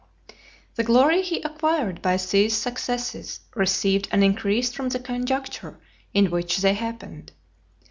XVII. 0.29 0.35
The 0.77 0.83
glory 0.83 1.21
he 1.21 1.43
acquired 1.43 2.01
by 2.01 2.17
these 2.17 2.57
successes 2.57 3.41
received 3.55 4.07
an 4.11 4.23
increase 4.23 4.73
from 4.73 4.89
the 4.89 4.97
conjuncture 4.99 5.79
in 6.11 6.31
which 6.31 6.57
they 6.57 6.73
happened. 6.73 7.33